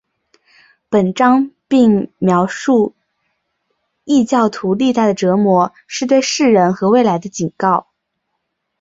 [0.89, 2.95] 本章并描述
[4.03, 7.85] 异教徒历代的折磨是对世人和未来的警告。